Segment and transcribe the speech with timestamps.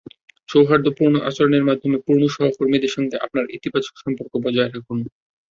[0.49, 4.97] সৌহার্দ্যপূর্ণ আচরণের মাধ্যমে পুরোনো সহকর্মীদের সঙ্গে আপনার ইতিবাচক সম্পর্ক বজায় রাখুন।